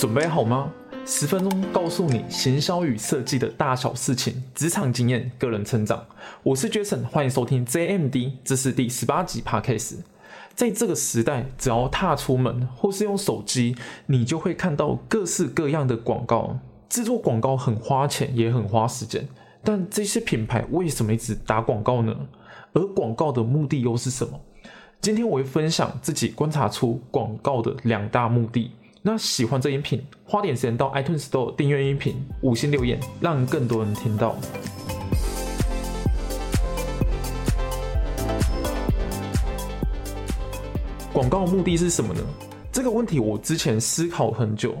[0.00, 0.72] 准备好吗？
[1.04, 6.02] 十分钟告诉你行销与设计的大小事情，职场经验、个人成长。
[6.42, 9.96] 我是 Jason，欢迎收听 JMD，这是第十八集 Podcast。
[10.54, 13.76] 在这个时代，只要踏出门或是用手机，
[14.06, 16.56] 你就会看到各式各样的广告。
[16.88, 19.28] 制作广告很花钱，也很花时间。
[19.62, 22.16] 但这些品牌为什么一直打广告呢？
[22.72, 24.40] 而广告的目的又是什么？
[25.02, 28.70] 今天我会分享自己观察出广告的两大目的。
[29.02, 34.36] 那喜欢这音频，花点时间到 iTunes Store 订阅音频，五星留言，让更多人听到。
[41.14, 42.20] 广告目的是什么呢？
[42.70, 44.76] 这个问题我之前思考很久，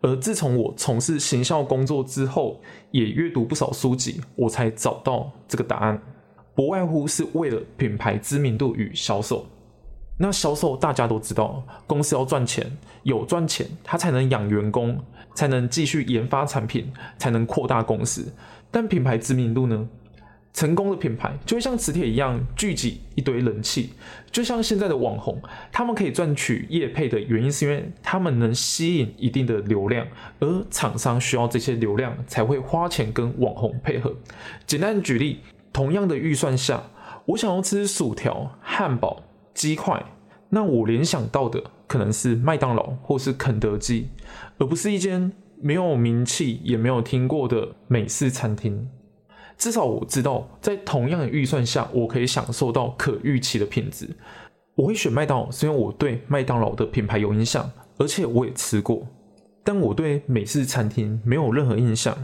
[0.00, 2.58] 而自从我从事行销工作之后，
[2.90, 6.00] 也阅读不少书籍，我才找到这个答案。
[6.54, 9.44] 不外乎是为了品牌知名度与销售。
[10.18, 15.00] 那销售大家都知道，公司要赚钱，有赚钱，他才能养员工，
[15.34, 18.32] 才能继续研发产品，才能扩大公司。
[18.70, 19.88] 但品牌知名度呢？
[20.54, 23.90] 成功的品牌就会像磁铁一样聚集一堆人气，
[24.32, 30.04] 就像现在的网红，他们可以赚取业配的原因是因为他们能吸引一定的流量，
[30.40, 34.12] 而厂商需要这些流量才会花钱跟网红配合。
[34.66, 35.40] 简单举例，
[35.72, 36.82] 同样的预算下，
[37.26, 39.22] 我想要吃薯条、汉堡。
[39.58, 40.00] 鸡块，
[40.50, 44.08] 那我联想到的可能是麦当劳或是肯德基，
[44.58, 48.88] 而不是一间没有名气也没有听过的美式餐厅。
[49.56, 54.08] 至少我知道，在同样的预算下，我可以享受到可预期的品质。
[54.76, 59.08] 我会选麦当劳，是因为我对麦当劳的品牌有印象，而且我也吃过。
[59.64, 62.16] 但我对美式餐厅没有任何印象。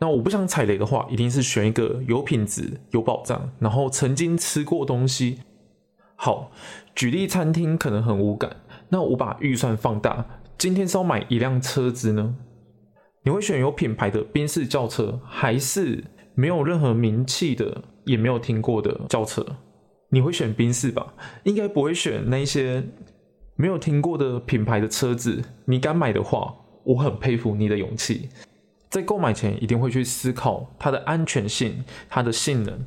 [0.00, 5.38] 那我不想踩雷的话，一定是选一个有品质、有保障，然后曾经吃过东西。
[6.16, 6.50] 好，
[6.94, 8.56] 举例餐厅可能很无感，
[8.88, 10.24] 那我把预算放大，
[10.58, 12.34] 今天是要买一辆车子呢？
[13.22, 16.02] 你会选有品牌的宾士轿车，还是
[16.34, 19.44] 没有任何名气的，也没有听过的轿车？
[20.08, 21.12] 你会选宾士吧？
[21.44, 22.82] 应该不会选那些
[23.56, 25.42] 没有听过的品牌的车子。
[25.64, 28.28] 你敢买的话，我很佩服你的勇气。
[28.88, 32.78] 在购买前，一定会去思考它的安全性、它的性能。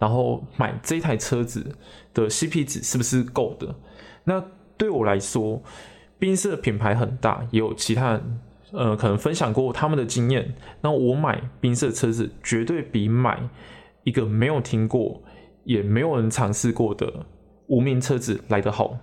[0.00, 1.76] 然后买这台车子
[2.12, 3.72] 的 CP 值是不是够的？
[4.24, 4.42] 那
[4.76, 5.62] 对我来说，
[6.18, 8.40] 宾士的品牌很大，也有其他人
[8.72, 10.54] 呃可能分享过他们的经验。
[10.80, 13.48] 那我买宾士的车子绝对比买
[14.04, 15.22] 一个没有听过
[15.64, 17.26] 也没有人尝试过的
[17.66, 18.98] 无名车子来得好。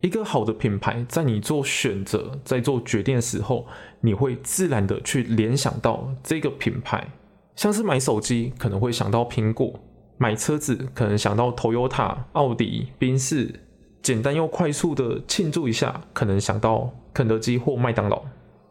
[0.00, 3.64] 一个好的品牌，在你做选择、在做决定的时候，
[4.00, 7.06] 你会自然的去联想到这个品牌。
[7.54, 9.78] 像是买手机，可能会想到苹果。
[10.18, 13.52] 买车子可能想到 Toyota、奥迪、宾士，
[14.00, 18.22] 简单又快速的庆祝一下，可能想到肯德基或麦当劳。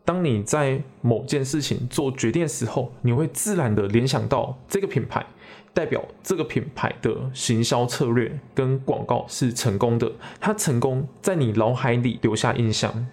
[0.04, 5.26] 当你在某件事情做决定的时候，你会自然的联想到这个品牌，
[5.74, 13.08] 代表这个品牌的行销策略跟广告是成功的，它成功在你脑海里留下印象。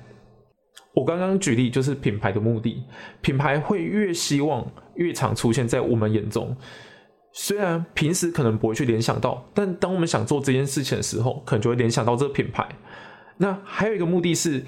[0.94, 2.82] 我刚刚举例就是品牌的目的，
[3.20, 6.56] 品牌会越希望越常出现在我们眼中。
[7.32, 12.66] 虽然平时可能不会去联想到，但当我们想做这件事情的时候，可能就会联想到这个品牌。
[13.36, 14.64] 那还有一个目的是，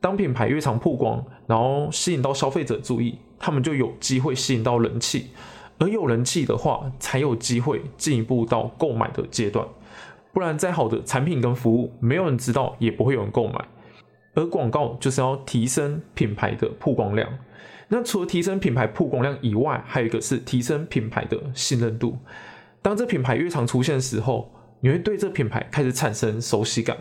[0.00, 5.30] 当品牌越常曝光，然后吸引到消费者注意，他们就有机会吸引到人气，
[5.78, 9.64] 而有人气的话，才有机会进一步到购买的阶段。
[10.32, 13.64] 不然，再好的产品跟服务，没有人知道，也不会有人购买。
[14.34, 17.28] 而广告就是要提升品牌的曝光量。
[17.94, 22.16] 那除了提升品牌曝光量以外，还有一个是提升品牌的信任度。
[22.80, 26.96] 当这品牌越常出现的时候，你会对这品牌开始产生熟悉感。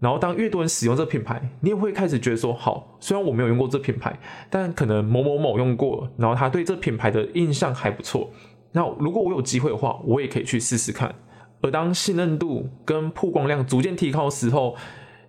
[0.00, 4.18] 然后当越多人使用这品牌，你也会开始觉得说：好，虽然我没有用过这品牌，
[4.50, 8.32] 但可能某某某用过，然后他对这品牌的印象还不错。
[8.72, 11.14] 那如果我有机会的话，我也可以去试试看。
[11.62, 14.74] 而当信任度跟曝光量逐渐提高的时候，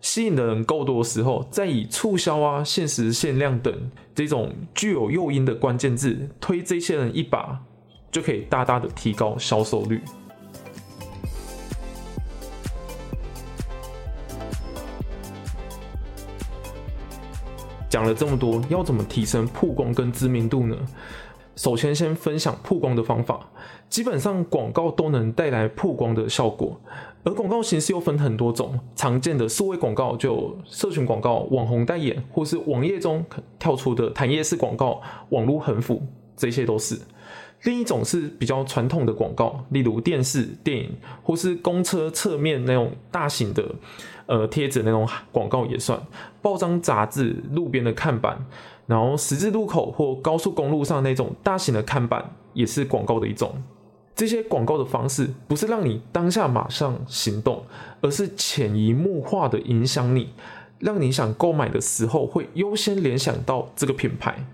[0.01, 7.62] 吸引的人够多的时候，再以促销啊、限时限量等这种具有诱因的关键字推这些人一把，
[8.12, 10.01] 就可以大大的提高销售率。
[17.88, 20.75] 讲了这么多，要怎么提升曝光跟知名度呢？
[21.57, 23.48] 首先，先分享曝光的方法。
[23.91, 26.79] 基本上，广告都能带来曝光的效果。
[27.25, 33.23] 而广告形式又分很多种，常见的数位广告就社群广告、网红代言，或是网页中
[33.59, 36.01] 跳出的弹页式广告、网络横幅，
[36.38, 36.97] 这些都是。
[37.63, 40.89] 另一种是比较传统的广告，例如电视、电影
[41.21, 43.75] 或是公车侧面那种大型的
[44.25, 46.01] 呃贴纸那种广告也算，
[46.41, 48.45] 报章杂志、路边的看板，
[48.88, 53.53] 然后十字路口或高速公路上那种大型的看板也是广告的一种。
[54.16, 57.63] 这些广告的方式不是让你当下马上行动，
[58.02, 60.30] 而是潜移默化的影响你，
[60.80, 64.46] 让你想购买的时候会优先联想到这个品牌。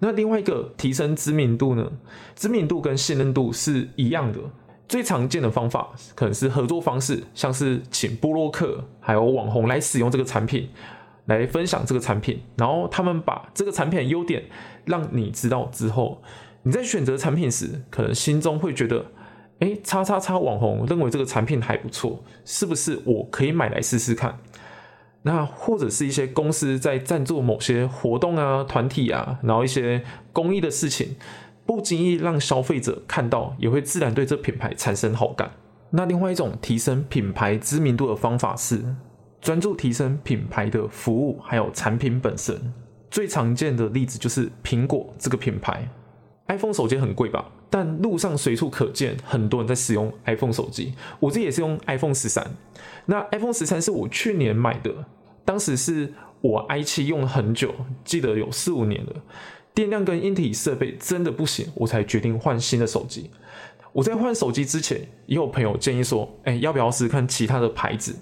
[0.00, 1.90] 那另外一个提升知名度呢？
[2.34, 4.38] 知名度跟信任度是一样的。
[4.86, 10.68] 最常见的方法可能是合作方式，像是请布洛克还有网红来使用这个产品，
[11.24, 14.44] 来分享这个产品，然后他们把这个产品的优点
[14.84, 16.20] 让你知道之后，
[16.64, 19.04] 你在选择产品时，可能心中会觉得，
[19.60, 24.38] 哎，叉叉叉网红认为这个产品还不错，是不是我可以买来试试看？
[25.22, 30.02] 那或者是一些公司在赞助某些活动啊、团体啊，然后一些
[30.32, 31.16] 公益的事情，
[31.66, 35.50] 不经意让消费者看到，也会自然对这品牌产生好感。
[35.90, 38.82] 那另外一种提升品牌知名度的方法是
[39.40, 42.72] 专注提升品牌的服务还有产品本身。
[43.10, 45.88] 最常见的例子就是苹果这个品牌
[46.48, 47.50] ，iPhone 手机很贵吧？
[47.70, 52.48] 但路上随处可见很多人在使用 iPhone 手机，我自己也是用 iPhone 十三。
[53.06, 54.92] 那 iPhone 十三是我去年买的。
[55.44, 57.74] 当时是我 i 七用了很久，
[58.04, 59.12] 记得有四五年了，
[59.74, 63.30] 电量跟硬体设备真的不行，我才决定换新的手机。
[63.92, 68.16] 我在换手机之前，也有朋友建议说，哎，要不要试试看其他的牌子？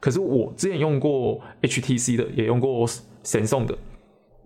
[0.00, 2.86] 可是我之前用过 HTC 的，也用过
[3.22, 3.76] 神送的。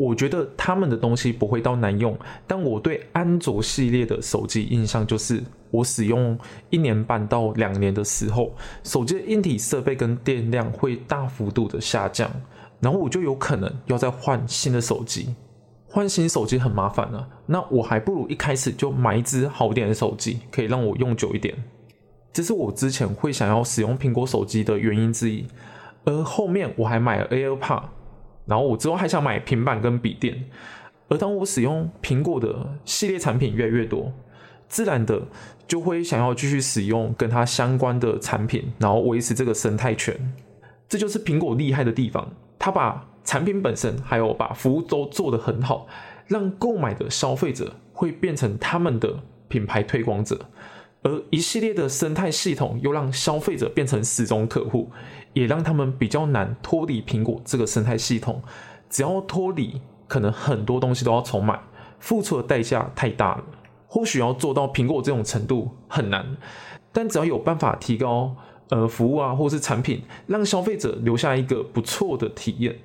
[0.00, 6.38] 我觉得他们的东西不会到难用，但我对安卓系列的手机印象就是，我使用
[6.70, 12.30] 一年半到两年的时候，手机的硬体设备跟电量会大幅度的下降，
[12.80, 15.34] 然后我就有可能要再换新的手机。
[15.86, 21.54] 换新手机很麻烦啊，那我还不如一开始就买一支好点的手机，可以让我用久一点。
[22.32, 25.44] 这是我之前会想要使用苹果手机的原因之一，
[26.04, 27.82] 而后面我还买了 AirPod。
[28.50, 30.44] 然后我之后还想买平板跟笔电，
[31.08, 34.12] 而当我使用苹果的系列产品越来越多，
[34.68, 35.22] 自然的
[35.68, 40.16] 就会想要继续使用跟它相关的产品，然后维持这个生态圈。
[40.88, 45.86] 这就是苹果厉害的地方，它把产品本身还有把服务都做得很好，
[46.26, 50.46] 让购买的消费者会变成他们的品牌推广者，
[51.02, 54.90] 而一系列的生态系统又让消费者变成始终客户。
[55.32, 58.42] 也让他们比较难脱离苹果这个生态系统，
[58.88, 61.56] 只要脱离，可能很多东西都要重买，
[62.00, 63.44] 付出的代价太大了。
[63.86, 66.36] 或许要做到苹果这种程度很难，
[66.90, 68.34] 但只要有办法提高
[68.70, 72.76] 呃服务啊，或是产品，让消费者留下一个不错的体验，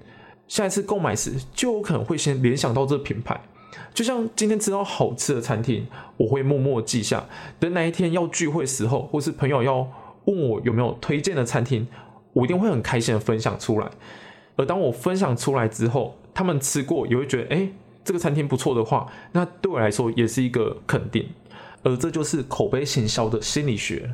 [0.47, 3.41] 下一次购买时就有可能会先联想到这个品牌。
[3.93, 5.87] 就像今天吃到好吃的餐厅，
[6.17, 7.25] 我会默默记下，
[7.59, 9.87] 等哪一天要聚会时候，或是朋友要
[10.25, 11.87] 问我有没有推荐的餐厅。
[12.33, 13.89] 我一定会很开心的分享出来，
[14.57, 17.69] 而当我分享出来之后，他们吃过也会觉得，哎，
[18.03, 21.29] 这个餐厅不错的话，那对我来说也是一个肯定，
[21.81, 24.13] 而这就是口碑行销的心理学，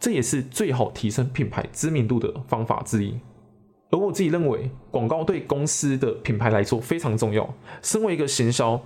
[0.00, 3.14] 这也是最好提升品牌知名度的方法之一。
[3.92, 7.48] 而我自己认为，广告对公司的品牌来说非常重要。
[7.80, 8.82] 身为一个行销，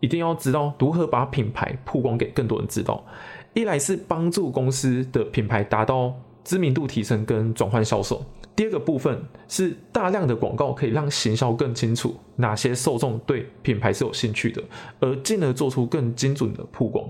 [0.00, 3.02] 一定要知道如何把品牌曝光给更多人知道，
[3.54, 6.12] 一来是帮助公司的品牌达到。
[6.44, 8.24] 知名度提升跟转换销售，
[8.56, 14.62] 第二个部分是大量的广告可以让行销更清楚哪些受众对品牌是有兴趣的，
[14.98, 17.06] 而进而做出更精准的曝光。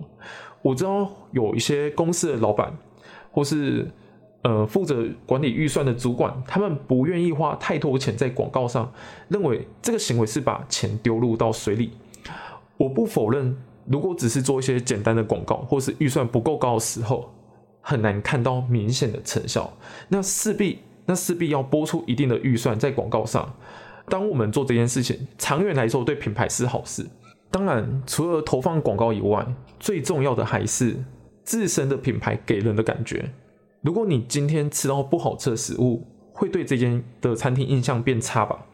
[0.61, 2.77] 我知道有一些公司的老板
[3.31, 3.89] 或是
[4.43, 8.93] 呃负责管理预算的主管，他们不愿意花太多钱在广告上，
[9.29, 11.93] 认为这个行为是把钱丢入到水里。
[12.77, 17.33] 我不否认，如果只是做一些简单的广告，或是预算不够高的时候。
[17.81, 19.73] 很难看到明显的成效，
[20.09, 23.55] 那势必那势必要拨出一定的预算在广告上。
[24.11, 27.07] 当我们做这件事情，长远来说对品牌是好事。
[27.51, 29.47] 当然，除了投放广告以外，
[29.81, 31.03] 最重要的还是
[31.45, 33.33] 自身的品牌给人的感觉。
[33.83, 38.67] 如果你今天吃到不好吃的食物，会对这间的餐厅印象变差吧？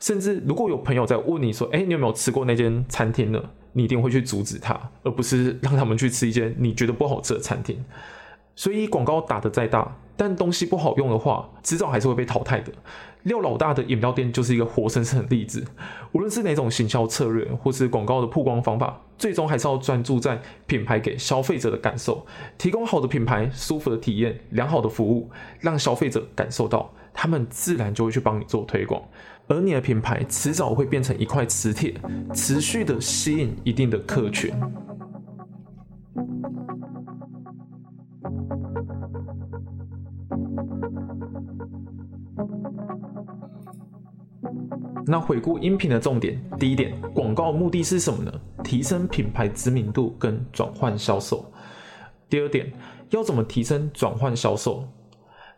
[0.00, 3.42] 甚至如果有朋友在问你说：“哎，你有没有吃过那间餐厅呢？”
[3.76, 7.84] 你一定会去阻止他，而不是让他们去吃一间你觉得不好吃的餐厅。
[8.56, 12.72] 所以广告打得再大，但东西不好用的话，迟早还是会被淘汰的。
[13.24, 15.64] 廖老大的饮料店就是一个活生生的例子。
[16.12, 22.26] 无论是哪种行销策略，或是广告的曝光方法，最终还是要专注在品牌给消费者的感受，
[22.58, 25.30] 提供好的品牌、舒服的体验、良好的服务，
[25.60, 29.02] 让消费者感受到，他们自然就会去帮你做推广，
[29.48, 31.94] 而你的品牌迟早会变成一块磁铁，
[32.34, 34.52] 持续的吸引一定的客群。
[45.06, 48.32] 那回顾音频的重点，第一点，广告目的是什么呢？
[48.62, 51.44] 提升品牌知名度跟转换销售。
[52.28, 52.72] 第二点，
[53.10, 54.88] 要怎么提升转换销售？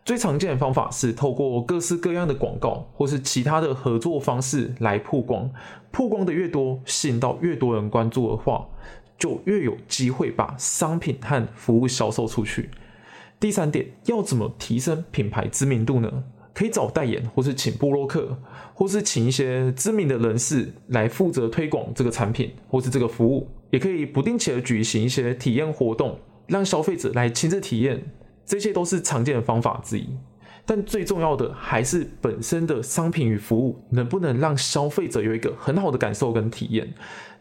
[0.03, 5.49] 最常见的方法是透过各式各样的广告，或是其他的合作方式来曝光。
[5.91, 8.67] 曝光的越多，吸引到越多人关注的话，
[9.17, 12.69] 就越有机会把商品和服务销售出去。
[13.39, 16.23] 第三点，要怎么提升品牌知名度呢？
[16.57, 18.35] 可以找代言，或是请布洛克，
[18.73, 23.47] 或是请一些知名的人士来负责推广这个产品或是这个服务。
[23.69, 28.11] 也可以不定期的举行一些体验活动，让消费者来亲自体验。
[28.43, 30.07] 这些都是常见的方法之一。
[30.65, 36.91] 但最重要的还是本身的商品与服务能不能让消费者有一个很好的感受跟体验。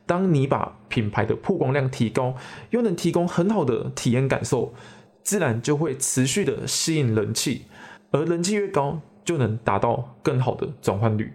[0.05, 2.35] 当你把品牌的曝光量提高，
[2.69, 4.75] 又能提供很好的体验感受，
[5.23, 7.63] 自然就会持续的吸引人气。
[8.11, 11.33] 而人气越高，就能达到更好的转换率。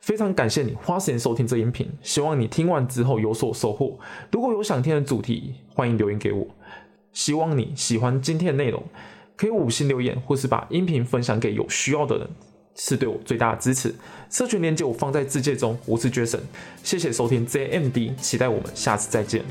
[0.00, 3.98] 非常感谢你花时间收听这音频，希望你听完之后有所收获。
[4.32, 6.46] 如果有想听的主题，欢迎留言给我。
[7.12, 8.82] 希望你喜欢今天的内容，
[9.36, 12.30] 可以五星留言，或是把音频分享给有需要的人，
[12.74, 13.94] 是对我最大的支持。
[14.30, 15.76] 社群链接我放在字界中。
[15.84, 16.40] 我是 Jason，
[16.82, 19.44] 谢谢收听 JMD，期待我们下次再见。